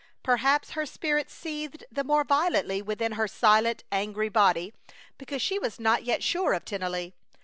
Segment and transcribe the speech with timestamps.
[0.23, 4.73] Perhaps her spirit seethed the more violently within her silent, angry body
[5.19, 7.13] because she was not yet sure of Tennelly.